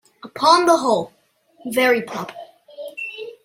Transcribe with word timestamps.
Upon 0.23 0.65
the 0.65 0.77
whole, 0.77 1.13
very 1.67 2.01
proper. 2.01 2.33